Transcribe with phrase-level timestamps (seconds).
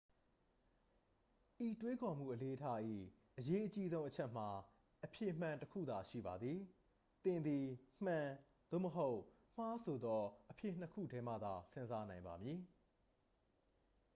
[1.67, 2.65] ဤတွေးခေါ်မှုအလေ့အထ၏
[3.37, 4.49] အရေးအကြီးဆုံးအချက်မှာ
[5.05, 6.59] အဖြေမှန် တစ် ခုသာရှိပါသည်
[7.23, 7.65] သင်သည်
[8.03, 8.27] မှန်
[8.71, 9.19] သို့မဟုတ်
[9.57, 12.59] မှား ဆိုသောအဖြေ နှစ် ခုထဲမှသာ စဉ်းစားနိုင်ပါမည်